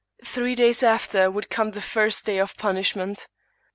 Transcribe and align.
Three 0.25 0.55
days 0.55 0.81
after 0.81 1.29
would 1.29 1.51
come 1.51 1.69
the 1.73 1.79
first 1.79 2.25
day 2.25 2.39
of 2.39 2.57
punishment. 2.57 3.27